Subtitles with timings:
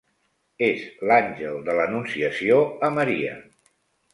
[0.67, 2.59] És l'àngel de l'anunciació
[2.89, 3.37] a Maria.